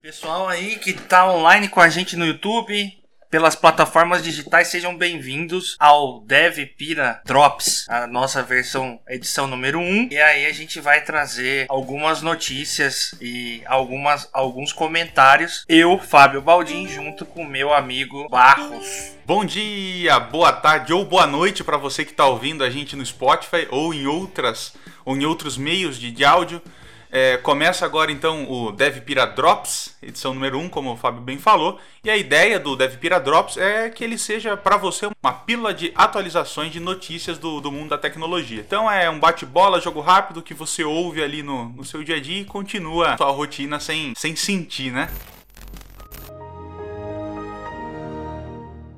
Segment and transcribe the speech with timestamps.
[0.00, 2.96] Pessoal aí que tá online com a gente no YouTube,
[3.28, 10.10] pelas plataformas digitais, sejam bem-vindos ao Dev Pira Drops, a nossa versão edição número 1.
[10.12, 15.64] E aí a gente vai trazer algumas notícias e algumas alguns comentários.
[15.68, 19.16] Eu, Fábio Baldin, junto com meu amigo Barros.
[19.26, 23.04] Bom dia, boa tarde ou boa noite para você que está ouvindo a gente no
[23.04, 24.74] Spotify ou em outras
[25.04, 26.62] ou em outros meios de, de áudio.
[27.10, 31.78] É, começa agora então o DevPira Drops, edição número 1, como o Fábio bem falou.
[32.04, 35.90] E a ideia do DevPira Drops é que ele seja para você uma pílula de
[35.94, 38.60] atualizações de notícias do, do mundo da tecnologia.
[38.60, 42.20] Então é um bate-bola, jogo rápido que você ouve ali no, no seu dia a
[42.20, 45.08] dia e continua sua rotina sem, sem sentir, né?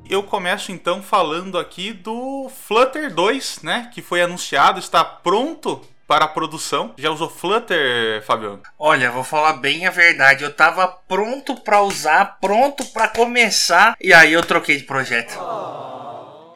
[0.08, 6.24] eu começo então falando aqui do Flutter 2, né, que foi anunciado, está pronto para
[6.24, 6.92] a produção.
[6.98, 8.60] Já usou Flutter, Fabiano?
[8.76, 10.42] Olha, vou falar bem a verdade.
[10.42, 15.38] Eu tava pronto para usar, pronto para começar, e aí eu troquei de projeto.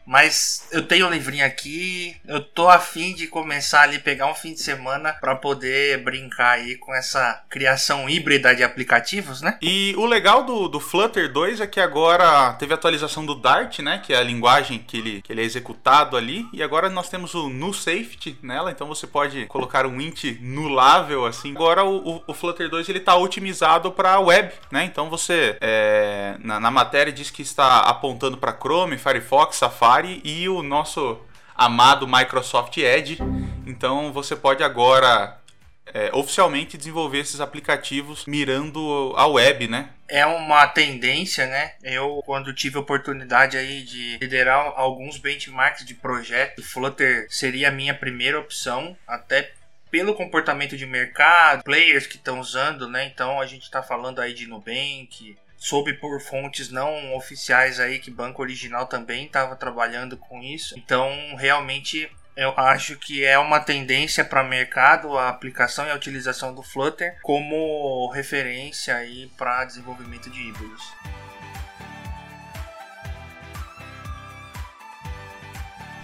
[0.05, 4.53] Mas eu tenho um livrinho aqui, eu tô afim de começar ali, pegar um fim
[4.53, 9.57] de semana para poder brincar aí com essa criação híbrida de aplicativos, né?
[9.61, 13.79] E o legal do, do Flutter 2 é que agora teve a atualização do Dart,
[13.79, 14.01] né?
[14.03, 16.47] Que é a linguagem que ele, que ele é executado ali.
[16.53, 21.25] E agora nós temos o null safety nela, então você pode colocar um int nulável
[21.25, 21.51] assim.
[21.51, 24.85] Agora o, o, o Flutter 2 ele tá otimizado para web, né?
[24.85, 30.21] Então você é, na, na matéria diz que está apontando para Chrome, Firefox, Safari Safari
[30.23, 31.21] e o nosso
[31.55, 33.17] amado Microsoft Edge.
[33.65, 35.39] Então você pode agora
[35.85, 39.89] é, oficialmente desenvolver esses aplicativos mirando a web, né?
[40.07, 41.73] É uma tendência, né?
[41.81, 47.71] Eu, quando tive a oportunidade aí de liderar alguns benchmarks de projeto, Flutter seria a
[47.71, 49.51] minha primeira opção, até
[49.89, 53.05] pelo comportamento de mercado, players que estão usando, né?
[53.05, 58.11] Então a gente está falando aí de Nubank, soube por fontes não oficiais aí que
[58.11, 60.77] Banco Original também estava trabalhando com isso.
[60.77, 62.07] Então, realmente
[62.37, 66.61] eu acho que é uma tendência para o mercado a aplicação e a utilização do
[66.61, 70.83] Flutter como referência aí para desenvolvimento de híbridos.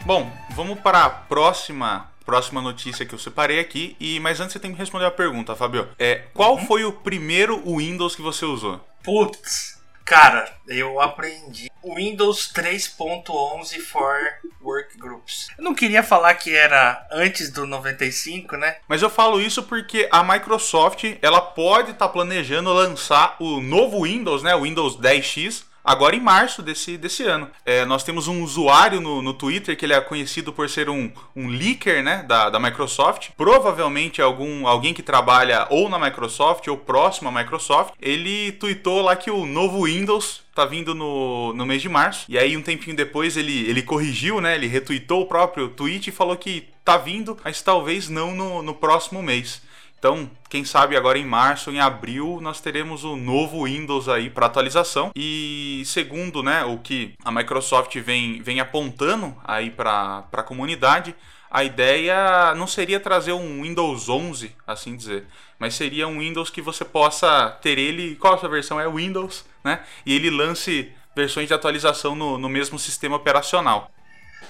[0.03, 3.96] Bom, vamos para a próxima próxima notícia que eu separei aqui.
[4.00, 5.88] E mas antes você tem que responder a pergunta, Fabio.
[5.98, 6.66] É, qual uhum.
[6.66, 8.80] foi o primeiro Windows que você usou?
[9.04, 14.16] Putz, cara, eu aprendi Windows 3.11 for
[14.62, 15.48] Workgroups.
[15.58, 18.78] Eu não queria falar que era antes do 95, né?
[18.88, 24.03] Mas eu falo isso porque a Microsoft ela pode estar tá planejando lançar o novo
[24.03, 24.53] Windows, né?
[24.56, 27.50] O Windows 10X agora em março desse, desse ano.
[27.66, 31.12] É, nós temos um usuário no, no Twitter que ele é conhecido por ser um,
[31.36, 33.30] um leaker né, da, da Microsoft.
[33.36, 37.94] Provavelmente algum, alguém que trabalha ou na Microsoft ou próximo à Microsoft.
[38.00, 42.25] Ele tweetou lá que o novo Windows tá vindo no, no mês de março.
[42.28, 44.56] E aí, um tempinho depois, ele, ele corrigiu, né?
[44.56, 48.74] Ele retweetou o próprio tweet e falou que tá vindo, mas talvez não no, no
[48.74, 49.62] próximo mês.
[50.01, 54.47] Então, quem sabe agora em março, em abril, nós teremos o novo Windows aí para
[54.47, 55.12] atualização.
[55.16, 61.16] E segundo, né, o que a Microsoft vem, vem apontando aí para a comunidade,
[61.51, 65.28] a ideia não seria trazer um Windows 11, assim dizer,
[65.59, 69.45] mas seria um Windows que você possa ter ele, qual a sua versão é Windows,
[69.63, 69.84] né?
[70.03, 73.91] E ele lance versões de atualização no, no mesmo sistema operacional.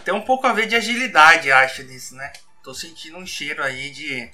[0.06, 2.32] Tem um pouco a ver de agilidade, acho, nisso, né?
[2.64, 4.32] Tô sentindo um cheiro aí de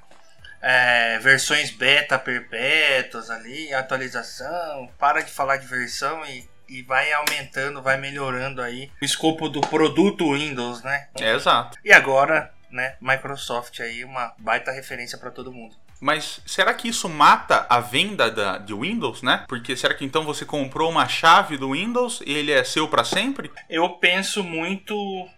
[0.62, 7.82] é, versões beta perpétuas ali, atualização, para de falar de versão e, e vai aumentando,
[7.82, 11.08] vai melhorando aí o escopo do produto Windows, né?
[11.20, 11.78] É, exato.
[11.84, 15.76] E agora, né, Microsoft aí, uma baita referência para todo mundo.
[16.00, 19.46] Mas será que isso mata a venda da, de Windows, né?
[19.48, 23.04] Porque será que então você comprou uma chave do Windows e ele é seu para
[23.04, 23.52] sempre?
[23.68, 24.96] Eu penso muito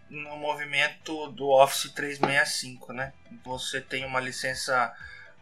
[0.10, 3.14] no movimento do Office 365, né?
[3.46, 4.94] Você tem uma licença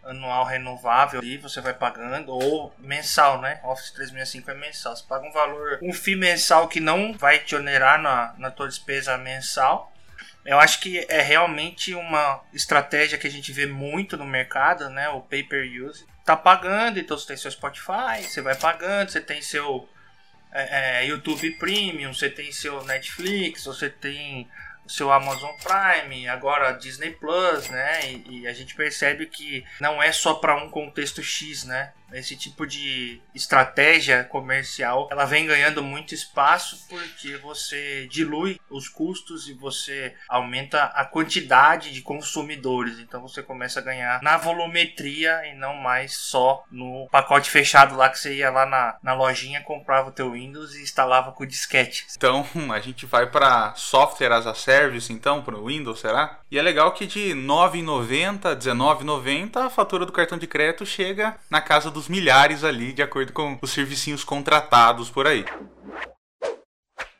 [0.03, 3.59] anual renovável e você vai pagando ou mensal, né?
[3.63, 4.95] Office 365 é mensal.
[4.95, 8.67] Você paga um valor, um FII mensal que não vai te onerar na, na tua
[8.67, 9.91] despesa mensal
[10.45, 15.09] eu acho que é realmente uma estratégia que a gente vê muito no mercado, né?
[15.09, 16.05] O pay per use.
[16.25, 19.87] Tá pagando, então você tem seu Spotify, você vai pagando, você tem seu
[20.51, 24.47] é, é, YouTube Premium, você tem seu Netflix, você tem
[24.87, 28.11] seu Amazon Prime, agora Disney Plus, né?
[28.11, 31.91] E, e a gente percebe que não é só para um contexto X, né?
[32.11, 39.47] Esse tipo de estratégia comercial, ela vem ganhando muito espaço porque você dilui os custos
[39.47, 42.99] e você aumenta a quantidade de consumidores.
[42.99, 48.09] Então você começa a ganhar na volumetria e não mais só no pacote fechado lá
[48.09, 51.47] que você ia lá na, na lojinha, comprava o teu Windows e instalava com o
[51.47, 52.05] disquete.
[52.15, 56.39] Então a gente vai para software as a service então para o Windows, será?
[56.49, 60.85] E é legal que de R$ 9,90, R$ 19,90 a fatura do cartão de crédito
[60.85, 65.43] chega na casa dos milhares ali, de acordo com os servicinhos contratados por aí.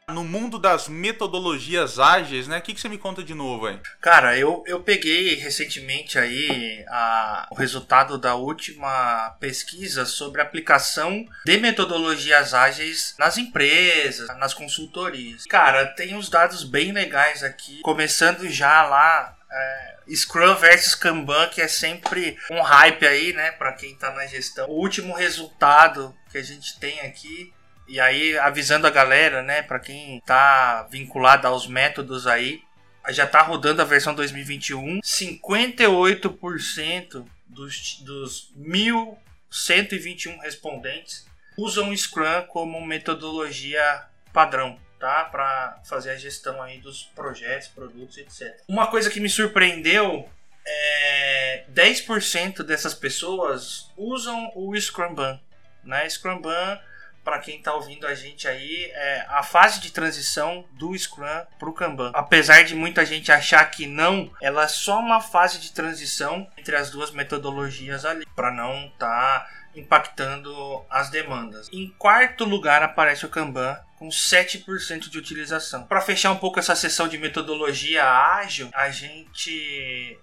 [0.09, 2.59] No mundo das metodologias ágeis, né?
[2.59, 3.77] O que, que você me conta de novo aí?
[3.99, 11.57] Cara, eu, eu peguei recentemente aí a, o resultado da última pesquisa sobre aplicação de
[11.57, 15.45] metodologias ágeis nas empresas, nas consultorias.
[15.45, 21.61] Cara, tem uns dados bem legais aqui, começando já lá é, Scrum versus Kanban, que
[21.61, 24.69] é sempre um hype aí, né, para quem tá na gestão.
[24.69, 27.53] O último resultado que a gente tem aqui,
[27.87, 32.61] e aí avisando a galera, né, para quem tá vinculado aos métodos aí,
[33.09, 41.25] já tá rodando a versão 2021, 58% dos, dos 1.121 respondentes
[41.57, 45.25] usam o Scrum como metodologia padrão tá?
[45.25, 48.61] Para fazer a gestão aí dos projetos, produtos, etc.
[48.67, 50.29] Uma coisa que me surpreendeu
[50.65, 55.39] é 10% dessas pessoas usam o Scrumban,
[55.83, 56.09] né?
[56.09, 56.79] Scrumban
[57.27, 61.25] para quem está ouvindo a gente aí, é a fase de transição do Scrum
[61.59, 62.09] para o Kanban.
[62.13, 66.77] Apesar de muita gente achar que não, ela é só uma fase de transição entre
[66.77, 70.51] as duas metodologias ali, para não estar tá impactando
[70.89, 71.69] as demandas.
[71.71, 75.83] Em quarto lugar aparece o Kanban com 7% de utilização.
[75.83, 80.19] Para fechar um pouco essa sessão de metodologia ágil, a gente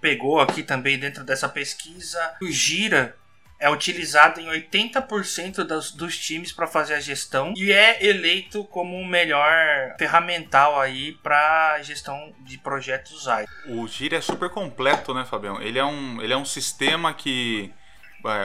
[0.00, 3.16] pegou aqui também dentro dessa pesquisa o Gira
[3.58, 8.96] é utilizado em 80% dos, dos times para fazer a gestão e é eleito como
[8.96, 13.48] o melhor ferramental aí para gestão de projetos ágeis.
[13.66, 15.60] O Gira é super completo, né, Fabião?
[15.60, 17.72] Ele é um, ele é um sistema que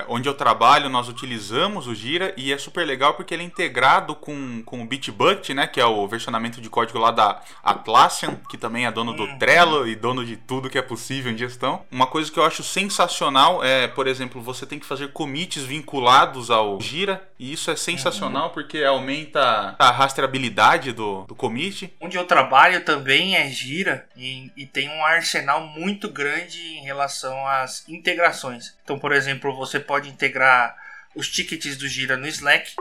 [0.08, 4.16] onde eu trabalho, nós utilizamos o Gira e é super legal porque ele é integrado
[4.16, 5.68] com, com o Bitbucket, né?
[5.68, 9.38] Que é o versionamento de código lá da Atlassian, que também é dono do uhum.
[9.38, 11.84] Trello e dono de tudo que é possível em gestão.
[11.92, 16.50] Uma coisa que eu acho sensacional é, por exemplo, você tem que fazer commits vinculados
[16.50, 18.54] ao Gira e isso é sensacional uhum.
[18.54, 21.94] porque aumenta a rastreabilidade do, do commit.
[22.00, 27.46] Onde eu trabalho também é Gira e, e tem um arsenal muito grande em relação
[27.48, 28.76] às integrações.
[28.84, 30.76] Então, por exemplo, você pode integrar
[31.16, 32.74] os tickets do Gira no Slack.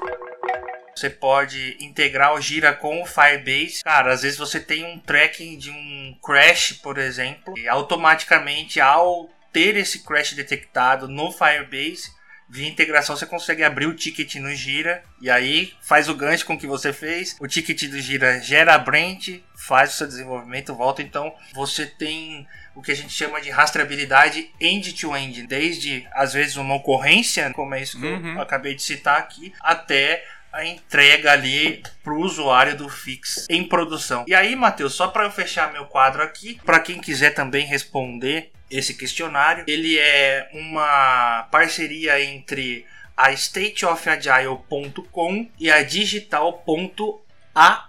[0.97, 3.83] Você pode integrar o Gira com o Firebase.
[3.85, 9.29] Cara, às vezes você tem um tracking de um crash, por exemplo, e automaticamente ao
[9.53, 12.11] ter esse crash detectado no Firebase,
[12.51, 16.55] via integração você consegue abrir o ticket no Gira e aí faz o gancho com
[16.55, 17.37] o que você fez.
[17.41, 21.01] O ticket do Gira gera a branch, faz o seu desenvolvimento, volta.
[21.01, 26.57] Então você tem o que a gente chama de rastreabilidade end-to-end, -end, desde às vezes
[26.57, 28.35] uma ocorrência, como é isso que uhum.
[28.35, 33.63] eu acabei de citar aqui, até a entrega ali para o usuário do Fix em
[33.65, 34.25] produção.
[34.27, 38.51] E aí, Matheus, só para eu fechar meu quadro aqui, para quem quiser também responder
[38.71, 42.87] esse questionário, ele é uma parceria entre
[43.17, 47.81] a stateofagile.com e a digital.ai.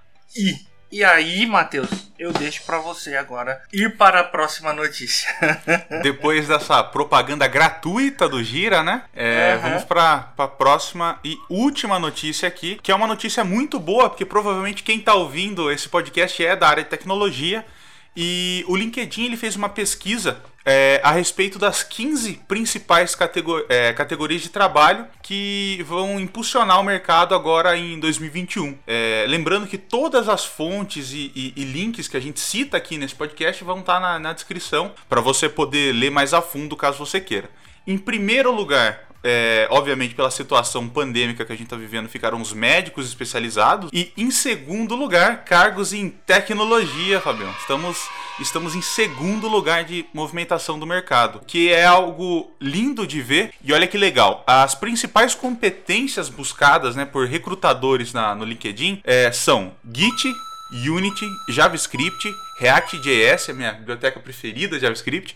[0.92, 1.90] E aí, Matheus,
[2.20, 5.30] eu deixo para você agora ir para a próxima notícia.
[6.04, 9.04] Depois dessa propaganda gratuita do Gira, né?
[9.16, 9.62] É, uhum.
[9.62, 14.26] Vamos para a próxima e última notícia aqui, que é uma notícia muito boa, porque
[14.26, 17.66] provavelmente quem está ouvindo esse podcast é da área de tecnologia.
[18.16, 23.94] E o LinkedIn ele fez uma pesquisa é, a respeito das 15 principais categor é,
[23.94, 28.78] categorias de trabalho que vão impulsionar o mercado agora em 2021.
[28.86, 32.98] É, lembrando que todas as fontes e, e, e, links que a gente cita aqui
[32.98, 37.00] nesse podcast vão estar na, na descrição para você poder ler mais a fundo caso
[37.00, 37.50] você queira.
[37.88, 42.54] Em primeiro lugar, é, obviamente pela situação pandêmica que a gente está vivendo, ficaram os
[42.54, 43.90] médicos especializados.
[43.94, 47.54] E em segundo lugar, cargos em tecnologia, Fabião.
[47.60, 47.98] Estamos,
[48.40, 53.54] estamos em segundo lugar de movimentação do mercado, que é algo lindo de ver.
[53.64, 59.32] E olha que legal, as principais competências buscadas né, por recrutadores na, no LinkedIn é,
[59.32, 60.34] são Git,
[60.72, 65.36] Unity, JavaScript, React.js, a minha biblioteca preferida JavaScript,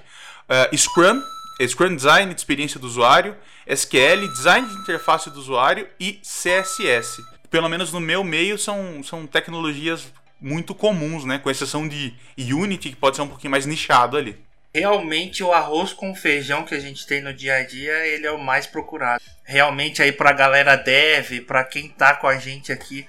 [0.49, 1.21] uh, Scrum,
[1.61, 3.35] Scrum Design de experiência do usuário,
[3.67, 7.23] SQL, Design de interface do usuário e CSS.
[7.49, 11.39] Pelo menos no meu meio são, são tecnologias muito comuns, né?
[11.39, 14.37] Com exceção de Unity, que pode ser um pouquinho mais nichado ali.
[14.73, 18.31] realmente o arroz com feijão que a gente tem no dia a dia, ele é
[18.31, 19.23] o mais procurado.
[19.45, 23.07] Realmente aí pra galera dev, para quem tá com a gente aqui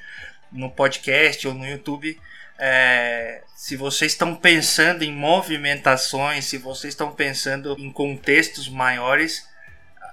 [0.52, 2.16] no podcast ou no YouTube,
[2.58, 9.46] é, se vocês estão pensando em movimentações, se vocês estão pensando em contextos maiores,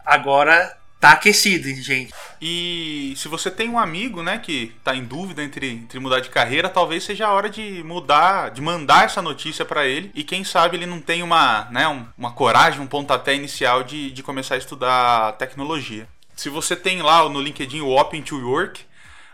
[0.06, 2.14] agora tá aquecido, gente.
[2.42, 6.30] E se você tem um amigo, né, que tá em dúvida entre, entre mudar de
[6.30, 10.10] carreira, talvez seja a hora de mudar, de mandar essa notícia para ele.
[10.16, 14.12] E quem sabe ele não tem uma, né, um, uma coragem, um pontapé inicial de,
[14.12, 16.08] de começar a estudar tecnologia.
[16.38, 18.86] Se você tem lá no LinkedIn o Open to Work,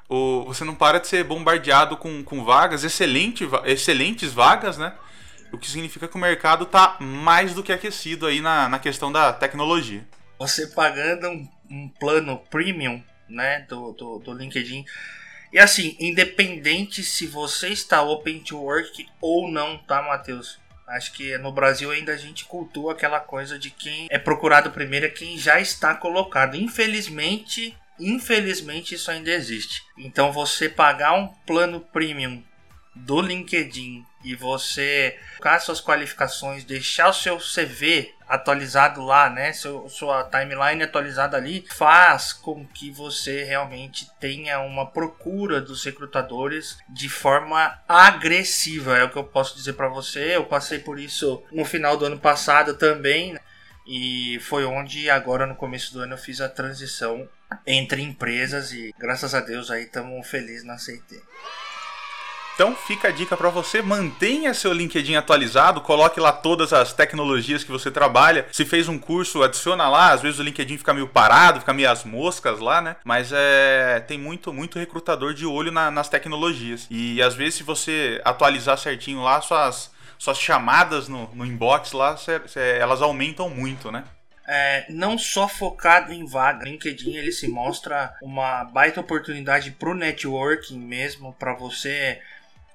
[0.10, 4.94] o, você não para de ser bombardeado com, com vagas, excelente, excelentes vagas, né?
[5.52, 9.12] O que significa que o mercado está mais do que aquecido aí na, na questão
[9.12, 10.06] da tecnologia.
[10.38, 14.86] Você pagando um um plano premium né, do, do, do LinkedIn.
[15.54, 20.60] E assim, independente se você está open to work ou não, tá, Matheus?
[20.88, 25.06] Acho que no Brasil ainda a gente cultua aquela coisa de quem é procurado primeiro
[25.06, 26.56] é quem já está colocado.
[26.56, 29.84] Infelizmente, infelizmente isso ainda existe.
[29.98, 32.44] Então você pagar um plano premium
[32.96, 39.88] do LinkedIn e você colocar suas qualificações, deixar o seu CV atualizado lá, né, seu,
[39.90, 47.10] sua timeline atualizada ali, faz com que você realmente tenha uma procura dos recrutadores de
[47.10, 48.98] forma agressiva.
[48.98, 50.36] É o que eu posso dizer para você.
[50.36, 53.38] Eu passei por isso no final do ano passado também.
[53.92, 57.28] E foi onde agora no começo do ano eu fiz a transição
[57.66, 61.20] entre empresas e graças a Deus aí estamos felizes na CT.
[62.54, 67.64] Então fica a dica para você, mantenha seu LinkedIn atualizado, coloque lá todas as tecnologias
[67.64, 68.46] que você trabalha.
[68.52, 70.12] Se fez um curso, adiciona lá.
[70.12, 72.98] Às vezes o LinkedIn fica meio parado, fica meio as moscas lá, né?
[73.04, 76.86] Mas é tem muito muito recrutador de olho na, nas tecnologias.
[76.92, 82.18] E às vezes se você atualizar certinho lá suas suas chamadas no, no inbox lá,
[82.18, 84.04] cê, cê, elas aumentam muito, né?
[84.46, 86.66] É, não só focado em vaga.
[86.66, 92.20] LinkedIn ele se mostra uma baita oportunidade para o networking mesmo, para você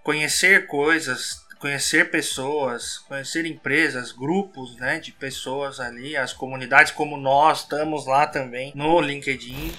[0.02, 7.60] conhecer coisas, conhecer pessoas, conhecer empresas, grupos, né, de pessoas ali, as comunidades como nós
[7.60, 9.72] estamos lá também no LinkedIn.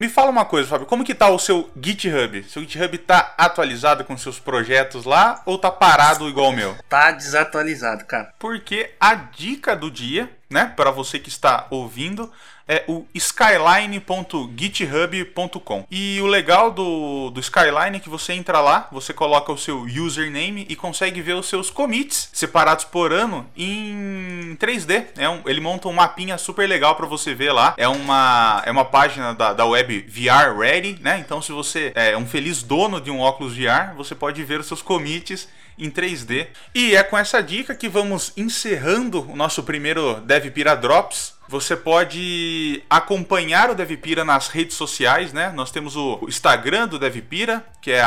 [0.00, 2.42] Me fala uma coisa, Fábio, como que tá o seu GitHub?
[2.44, 6.74] Seu GitHub tá atualizado com seus projetos lá ou tá parado igual o meu?
[6.88, 8.32] Tá desatualizado, cara.
[8.38, 12.30] Porque a dica do dia, né, para você que está ouvindo,
[12.70, 15.84] é o skyline.github.com.
[15.90, 19.80] E o legal do, do Skyline é que você entra lá, você coloca o seu
[19.80, 25.06] username e consegue ver os seus commits separados por ano em 3D.
[25.16, 27.74] É um, ele monta um mapinha super legal para você ver lá.
[27.76, 31.18] É uma, é uma página da, da web VR Ready, né?
[31.18, 34.68] Então, se você é um feliz dono de um óculos VR, você pode ver os
[34.68, 35.48] seus commits
[35.80, 36.48] em 3D.
[36.74, 41.39] E é com essa dica que vamos encerrando o nosso primeiro DevPira Drops.
[41.50, 45.50] Você pode acompanhar o Devpira nas redes sociais, né?
[45.50, 48.04] Nós temos o Instagram do Devpira, que é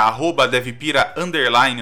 [0.50, 1.14] @devpira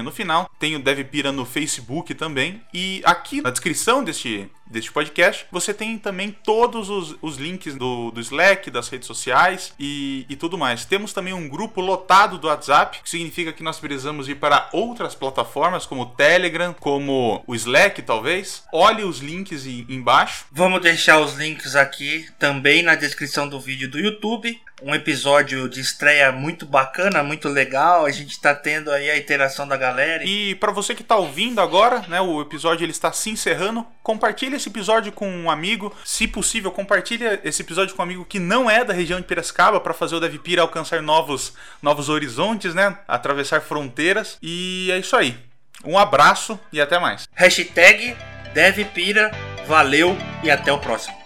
[0.02, 0.50] no final.
[0.58, 2.60] Tem o Devpira no Facebook também.
[2.74, 8.10] E aqui na descrição deste deste podcast, você tem também todos os, os links do,
[8.10, 10.86] do Slack, das redes sociais e, e tudo mais.
[10.86, 15.14] Temos também um grupo lotado do WhatsApp, que significa que nós precisamos ir para outras
[15.14, 18.64] plataformas, como o Telegram, como o Slack, talvez.
[18.72, 20.46] Olhe os links embaixo.
[20.50, 25.80] Vamos deixar os links aqui também na descrição do vídeo do YouTube um episódio de
[25.80, 28.04] estreia muito bacana, muito legal.
[28.04, 30.24] A gente está tendo aí a interação da galera.
[30.24, 33.86] E para você que está ouvindo agora, né, o episódio ele está se encerrando.
[34.02, 38.38] Compartilhe esse episódio com um amigo, se possível, compartilhe esse episódio com um amigo que
[38.38, 42.98] não é da região de Piracicaba para fazer o DevPira alcançar novos novos horizontes, né,
[43.06, 44.36] atravessar fronteiras.
[44.42, 45.36] E é isso aí.
[45.84, 47.24] Um abraço e até mais.
[47.34, 48.16] Hashtag
[48.52, 49.30] DevPira,
[49.66, 51.21] valeu e até o próximo.